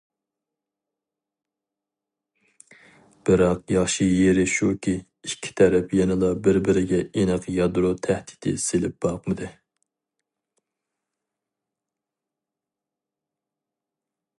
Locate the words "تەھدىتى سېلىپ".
8.09-8.99